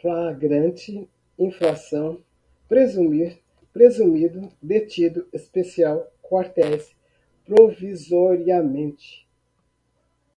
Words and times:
flagrante, 0.00 1.10
infração, 1.36 2.22
presumir, 2.68 3.42
presumido, 3.72 4.48
detido, 4.62 5.26
especial, 5.32 6.06
quartéis, 6.22 6.94
provisoriamente 7.44 9.26